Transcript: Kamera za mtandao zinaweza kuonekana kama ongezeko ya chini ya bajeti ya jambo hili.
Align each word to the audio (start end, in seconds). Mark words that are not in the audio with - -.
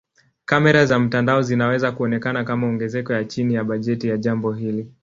Kamera 0.45 0.85
za 0.85 0.99
mtandao 0.99 1.41
zinaweza 1.41 1.91
kuonekana 1.91 2.43
kama 2.43 2.67
ongezeko 2.67 3.13
ya 3.13 3.25
chini 3.25 3.53
ya 3.53 3.63
bajeti 3.63 4.07
ya 4.07 4.17
jambo 4.17 4.51
hili. 4.53 4.91